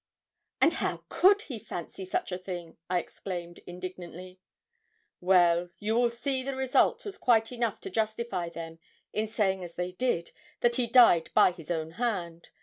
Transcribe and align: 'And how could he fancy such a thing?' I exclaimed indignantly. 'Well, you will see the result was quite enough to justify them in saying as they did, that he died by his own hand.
'And 0.59 0.73
how 0.73 1.03
could 1.09 1.43
he 1.43 1.59
fancy 1.59 2.05
such 2.05 2.31
a 2.31 2.39
thing?' 2.39 2.75
I 2.89 2.97
exclaimed 2.97 3.59
indignantly. 3.67 4.39
'Well, 5.19 5.69
you 5.79 5.93
will 5.95 6.09
see 6.09 6.41
the 6.41 6.55
result 6.55 7.05
was 7.05 7.19
quite 7.19 7.51
enough 7.51 7.79
to 7.81 7.91
justify 7.91 8.49
them 8.49 8.79
in 9.13 9.27
saying 9.27 9.63
as 9.63 9.75
they 9.75 9.91
did, 9.91 10.31
that 10.61 10.77
he 10.77 10.87
died 10.87 11.29
by 11.35 11.51
his 11.51 11.69
own 11.69 11.91
hand. 12.01 12.49